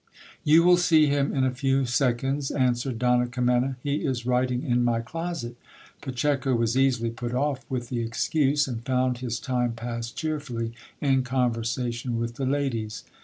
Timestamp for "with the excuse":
7.69-8.67